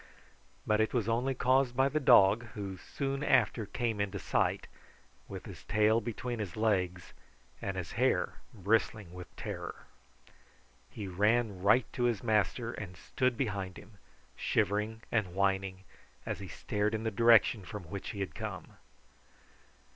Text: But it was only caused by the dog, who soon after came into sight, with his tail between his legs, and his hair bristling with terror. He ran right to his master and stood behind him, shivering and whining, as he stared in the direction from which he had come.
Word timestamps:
But 0.65 0.81
it 0.81 0.95
was 0.95 1.07
only 1.07 1.35
caused 1.35 1.75
by 1.77 1.87
the 1.87 1.99
dog, 1.99 2.45
who 2.55 2.75
soon 2.79 3.23
after 3.23 3.67
came 3.67 4.01
into 4.01 4.17
sight, 4.17 4.65
with 5.27 5.45
his 5.45 5.63
tail 5.65 6.01
between 6.01 6.39
his 6.39 6.57
legs, 6.57 7.13
and 7.61 7.77
his 7.77 7.91
hair 7.91 8.37
bristling 8.51 9.13
with 9.13 9.27
terror. 9.35 9.85
He 10.89 11.07
ran 11.07 11.61
right 11.61 11.85
to 11.93 12.05
his 12.05 12.23
master 12.23 12.71
and 12.71 12.97
stood 12.97 13.37
behind 13.37 13.77
him, 13.77 13.99
shivering 14.35 15.03
and 15.11 15.35
whining, 15.35 15.83
as 16.25 16.39
he 16.39 16.47
stared 16.47 16.95
in 16.95 17.03
the 17.03 17.11
direction 17.11 17.63
from 17.63 17.83
which 17.83 18.09
he 18.09 18.21
had 18.21 18.33
come. 18.33 18.77